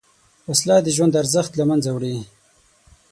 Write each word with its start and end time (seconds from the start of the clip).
وسله 0.49 0.75
د 0.83 0.87
ژوند 0.95 1.13
ارزښت 1.21 1.51
له 1.59 1.63
منځه 1.69 1.89
وړي 1.91 2.15